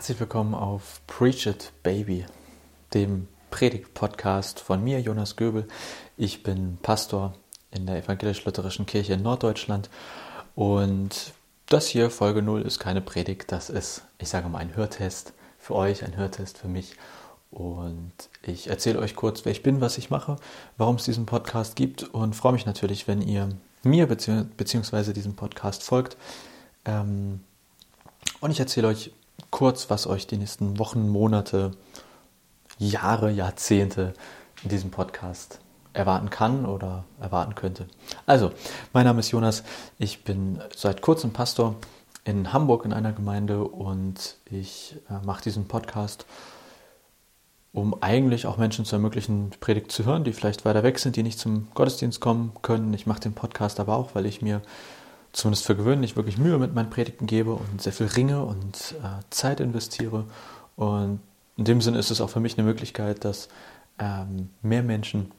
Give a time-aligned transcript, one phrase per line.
[0.00, 2.24] Herzlich willkommen auf Preach It Baby,
[2.94, 5.68] dem Predigt-Podcast von mir, Jonas Göbel.
[6.16, 7.34] Ich bin Pastor
[7.70, 9.90] in der evangelisch-lutherischen Kirche in Norddeutschland
[10.54, 11.34] und
[11.66, 15.74] das hier, Folge 0, ist keine Predigt, das ist, ich sage mal, ein Hörtest für
[15.74, 16.96] euch, ein Hörtest für mich.
[17.50, 20.36] Und ich erzähle euch kurz, wer ich bin, was ich mache,
[20.78, 23.50] warum es diesen Podcast gibt und freue mich natürlich, wenn ihr
[23.82, 26.16] mir bezieh beziehungsweise diesem Podcast folgt.
[26.86, 27.40] Ähm,
[28.40, 29.12] und ich erzähle euch
[29.50, 31.72] kurz, was euch die nächsten Wochen, Monate,
[32.78, 34.14] Jahre, Jahrzehnte
[34.62, 35.60] in diesem Podcast
[35.92, 37.86] erwarten kann oder erwarten könnte.
[38.26, 38.52] Also,
[38.92, 39.64] mein Name ist Jonas,
[39.98, 41.76] ich bin seit kurzem Pastor
[42.24, 46.26] in Hamburg in einer Gemeinde und ich äh, mache diesen Podcast,
[47.72, 51.22] um eigentlich auch Menschen zu ermöglichen, Predigt zu hören, die vielleicht weiter weg sind, die
[51.22, 52.92] nicht zum Gottesdienst kommen können.
[52.94, 54.62] Ich mache den Podcast aber auch, weil ich mir
[55.32, 59.22] zumindest für gewöhnlich wirklich Mühe mit meinen Predigten gebe und sehr viel ringe und äh,
[59.30, 60.24] Zeit investiere.
[60.76, 61.20] Und
[61.56, 63.48] in dem Sinne ist es auch für mich eine Möglichkeit, dass
[63.98, 65.30] ähm, mehr Menschen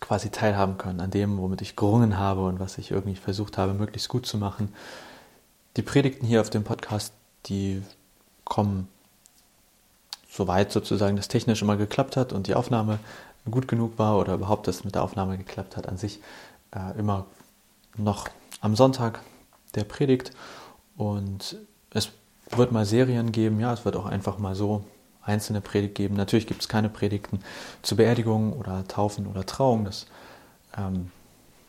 [0.00, 3.74] quasi teilhaben können an dem, womit ich gerungen habe und was ich irgendwie versucht habe,
[3.74, 4.74] möglichst gut zu machen.
[5.76, 7.12] Die Predigten hier auf dem Podcast,
[7.46, 7.82] die
[8.44, 8.88] kommen
[10.28, 12.98] soweit sozusagen das technisch immer geklappt hat und die Aufnahme
[13.50, 16.20] gut genug war oder überhaupt das mit der Aufnahme geklappt hat, an sich
[16.74, 17.26] äh, immer
[17.96, 18.28] noch
[18.60, 19.20] am Sonntag
[19.74, 20.32] der Predigt
[20.96, 21.56] und
[21.90, 22.10] es
[22.50, 24.84] wird mal Serien geben, ja, es wird auch einfach mal so
[25.22, 26.16] einzelne Predigt geben.
[26.16, 27.40] Natürlich gibt es keine Predigten
[27.82, 29.84] zu Beerdigungen oder Taufen oder Trauung.
[29.84, 30.06] Das,
[30.76, 31.10] ähm,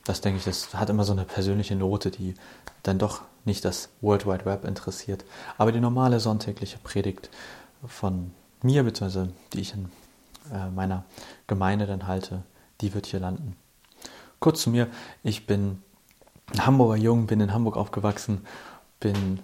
[0.03, 2.33] das denke ich, das hat immer so eine persönliche Note, die
[2.83, 5.26] dann doch nicht das World Wide Web interessiert.
[5.58, 7.30] Aber die normale sonntägliche Predigt
[7.86, 8.32] von
[8.64, 9.92] mir, beziehungsweise die ich in
[10.54, 11.04] äh, meiner
[11.48, 12.44] Gemeinde dann halte,
[12.82, 13.55] die wird hier landen.
[14.39, 14.88] Kurz zu mir,
[15.23, 15.83] ich bin
[16.54, 18.45] ein Hamburger Jung, bin in Hamburg aufgewachsen,
[19.00, 19.39] bin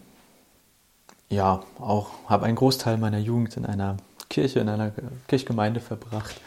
[1.30, 3.98] ja auch, habe einen Großteil meiner Jugend in einer
[4.30, 4.92] Kirche, in einer
[5.28, 6.40] Kirchgemeinde verbracht.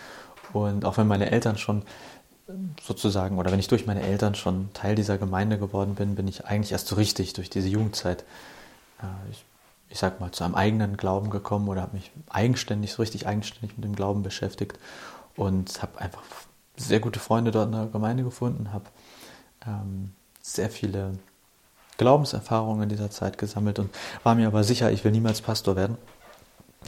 [0.52, 1.82] Und auch wenn meine Eltern schon
[2.82, 6.46] sozusagen, oder wenn ich durch meine Eltern schon Teil dieser Gemeinde geworden bin, bin ich
[6.46, 8.24] eigentlich erst so richtig durch diese Jugendzeit,
[9.00, 9.44] äh, ich,
[9.88, 13.76] ich sag mal, zu einem eigenen Glauben gekommen oder habe mich eigenständig, so richtig eigenständig
[13.76, 14.78] mit dem Glauben beschäftigt
[15.36, 16.22] und habe einfach
[16.76, 18.86] sehr gute Freunde dort in der Gemeinde gefunden, habe
[19.66, 21.18] ähm, sehr viele
[21.98, 25.98] Glaubenserfahrungen in dieser Zeit gesammelt und war mir aber sicher, ich will niemals Pastor werden.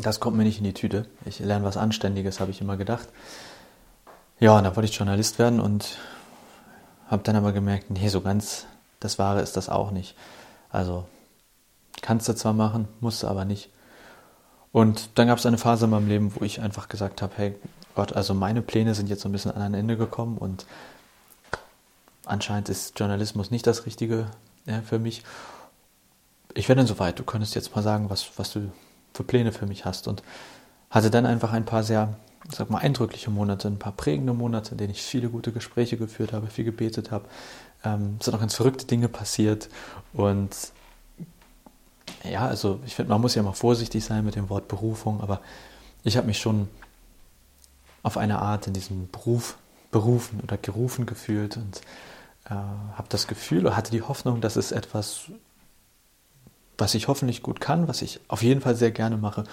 [0.00, 1.06] Das kommt mir nicht in die Tüte.
[1.26, 3.08] Ich lerne was Anständiges, habe ich immer gedacht.
[4.40, 5.98] Ja, und da wollte ich Journalist werden und
[7.08, 8.66] habe dann aber gemerkt, nee, so ganz
[9.00, 10.14] das Wahre ist das auch nicht.
[10.70, 11.04] Also
[12.00, 13.70] kannst du zwar machen, musst du aber nicht.
[14.72, 17.54] Und dann gab es eine Phase in meinem Leben, wo ich einfach gesagt habe, hey
[17.94, 20.64] Gott, also meine Pläne sind jetzt so ein bisschen an ein Ende gekommen und
[22.24, 24.26] anscheinend ist Journalismus nicht das Richtige
[24.66, 25.22] ja, für mich.
[26.54, 28.70] Ich wäre dann soweit, du könntest jetzt mal sagen, was, was du
[29.14, 30.08] für Pläne für mich hast.
[30.08, 30.22] Und
[30.90, 32.14] hatte dann einfach ein paar sehr,
[32.50, 36.32] sag mal, eindrückliche Monate, ein paar prägende Monate, in denen ich viele gute Gespräche geführt
[36.32, 37.24] habe, viel gebetet habe.
[37.84, 39.68] Ähm, es sind auch ganz verrückte Dinge passiert.
[40.12, 40.54] Und
[42.24, 45.40] ja, also ich finde, man muss ja mal vorsichtig sein mit dem Wort Berufung, aber
[46.04, 46.68] ich habe mich schon
[48.02, 49.56] auf eine Art in diesem Beruf
[49.90, 51.80] berufen oder gerufen gefühlt und
[52.44, 55.30] äh, habe das Gefühl oder hatte die Hoffnung, dass es etwas,
[56.78, 59.44] was ich hoffentlich gut kann, was ich auf jeden Fall sehr gerne mache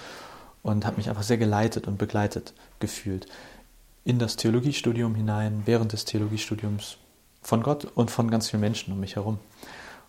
[0.62, 3.26] und habe mich einfach sehr geleitet und begleitet gefühlt
[4.04, 6.96] in das Theologiestudium hinein, während des Theologiestudiums
[7.42, 9.38] von Gott und von ganz vielen Menschen um mich herum.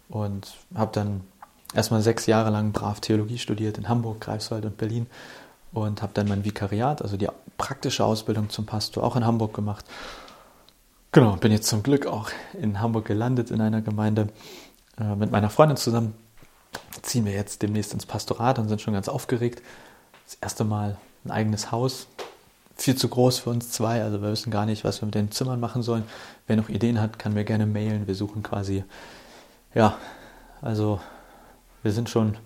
[0.10, 1.22] Und habe dann
[1.74, 5.08] erstmal sechs Jahre lang brav Theologie studiert in Hamburg, Greifswald und Berlin
[5.72, 9.86] und habe dann mein Vikariat, also die praktische Ausbildung zum Pastor, auch in Hamburg gemacht
[11.14, 14.30] Genau, bin jetzt zum Glück auch in Hamburg gelandet in einer Gemeinde
[14.98, 16.14] äh, mit meiner Freundin zusammen.
[17.02, 19.62] Ziehen wir jetzt demnächst ins Pastorat und sind schon ganz aufgeregt.
[20.24, 22.08] Das erste Mal ein eigenes Haus.
[22.78, 25.32] Viel zu groß für uns zwei, also wir wissen gar nicht, was wir mit den
[25.32, 26.06] Zimmern machen sollen.
[26.48, 28.08] Wer noch Ideen hat, kann mir gerne mailen.
[28.08, 28.86] Wir suchen quasi,
[29.76, 29.98] ja,
[30.62, 31.02] also
[31.84, 32.38] wir sind schon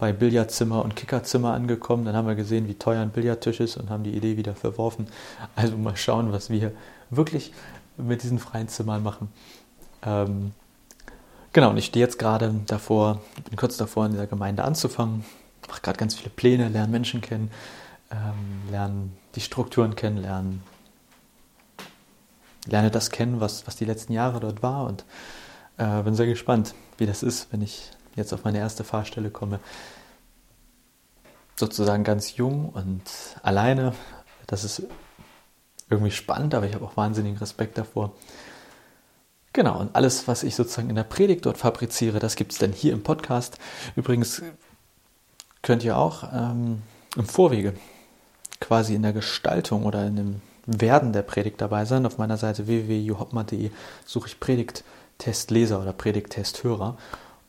[0.00, 2.04] bei Billardzimmer und Kickerzimmer angekommen.
[2.04, 5.06] Dann haben wir gesehen, wie teuer ein Billardtisch ist und haben die Idee wieder verworfen.
[5.54, 6.72] Also mal schauen, was wir
[7.10, 7.52] wirklich
[7.98, 9.28] mit diesen freien Zimmern machen.
[10.02, 10.52] Ähm,
[11.52, 15.24] genau, und ich stehe jetzt gerade davor, bin kurz davor, in dieser Gemeinde anzufangen,
[15.68, 17.50] mache gerade ganz viele Pläne, lerne Menschen kennen,
[18.10, 20.58] ähm, lerne die Strukturen kennen, lerne,
[22.66, 25.04] lerne das kennen, was, was die letzten Jahre dort war und
[25.76, 29.60] äh, bin sehr gespannt, wie das ist, wenn ich jetzt auf meine erste Fahrstelle komme.
[31.56, 33.02] Sozusagen ganz jung und
[33.42, 33.92] alleine.
[34.46, 34.82] Das ist
[35.90, 38.12] irgendwie spannend, aber ich habe auch wahnsinnigen Respekt davor.
[39.52, 42.72] Genau, und alles, was ich sozusagen in der Predigt dort fabriziere, das gibt es dann
[42.72, 43.58] hier im Podcast.
[43.96, 44.42] Übrigens
[45.62, 46.82] könnt ihr auch ähm,
[47.16, 47.74] im Vorwege
[48.60, 52.04] quasi in der Gestaltung oder in dem Werden der Predigt dabei sein.
[52.06, 53.70] Auf meiner Seite www.juhopma.de
[54.04, 56.98] suche ich Predigttestleser oder Predigttesthörer.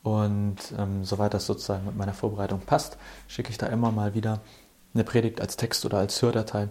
[0.02, 2.96] Und ähm, soweit das sozusagen mit meiner Vorbereitung passt,
[3.28, 4.40] schicke ich da immer mal wieder
[4.94, 6.70] eine Predigt als Text oder als Hördatei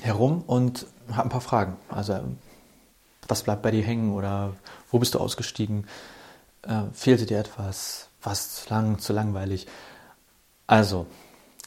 [0.00, 1.76] herum und habe ein paar Fragen.
[1.88, 2.20] Also,
[3.28, 4.54] was bleibt bei dir hängen oder
[4.90, 5.86] wo bist du ausgestiegen?
[6.62, 8.08] Äh, fehlte dir etwas?
[8.22, 9.66] Was lang, zu langweilig?
[10.66, 11.06] Also,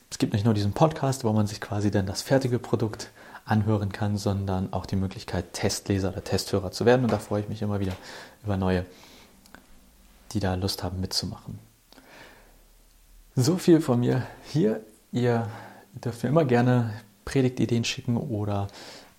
[0.10, 3.12] es gibt nicht nur diesen Podcast, wo man sich quasi dann das fertige Produkt
[3.46, 7.04] anhören kann, sondern auch die Möglichkeit, Testleser oder Testhörer zu werden.
[7.04, 7.94] Und da freue ich mich immer wieder
[8.44, 8.86] über neue,
[10.32, 11.60] die da Lust haben mitzumachen.
[13.36, 14.82] So viel von mir hier.
[15.12, 15.48] Ihr
[15.94, 16.94] dürft mir immer gerne
[17.26, 18.68] Predigtideen schicken oder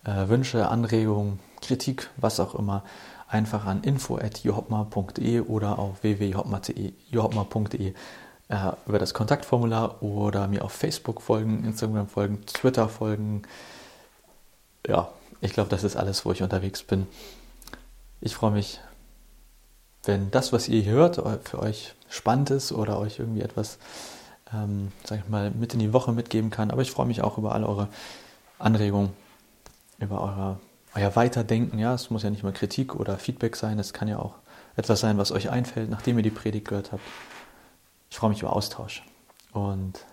[0.05, 2.83] äh, Wünsche, Anregungen, Kritik, was auch immer.
[3.27, 7.93] Einfach an info.johopma.de oder auf www.johopma.de
[8.49, 13.41] äh, über das Kontaktformular oder mir auf Facebook folgen, Instagram folgen, Twitter folgen.
[14.87, 15.09] Ja,
[15.41, 17.07] ich glaube, das ist alles, wo ich unterwegs bin.
[18.21, 18.79] Ich freue mich,
[20.05, 23.77] wenn das, was ihr hier hört, für euch spannend ist oder euch irgendwie etwas,
[24.53, 26.71] ähm, sag ich mal, mit in die Woche mitgeben kann.
[26.71, 27.87] Aber ich freue mich auch über all eure
[28.59, 29.11] Anregungen,
[29.99, 30.59] über eure,
[30.95, 31.79] euer Weiterdenken.
[31.79, 33.79] Ja, es muss ja nicht mal Kritik oder Feedback sein.
[33.79, 34.35] Es kann ja auch
[34.75, 37.03] etwas sein, was euch einfällt, nachdem ihr die Predigt gehört habt.
[38.09, 39.03] Ich freue mich über Austausch
[39.51, 40.05] und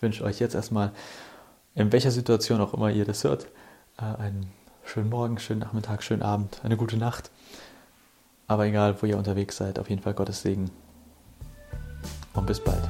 [0.00, 0.92] wünsche euch jetzt erstmal,
[1.74, 3.46] in welcher Situation auch immer ihr das hört,
[3.98, 4.52] äh, einen
[4.84, 7.30] schönen Morgen, schönen Nachmittag, schönen Abend, eine gute Nacht.
[8.46, 10.70] Aber egal, wo ihr unterwegs seid, auf jeden Fall Gottes Segen
[12.34, 12.82] und bis bald.